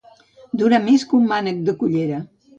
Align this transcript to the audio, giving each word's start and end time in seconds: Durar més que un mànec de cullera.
Durar 0.61 0.79
més 0.85 1.05
que 1.11 1.15
un 1.19 1.29
mànec 1.33 1.61
de 1.69 1.77
cullera. 1.85 2.25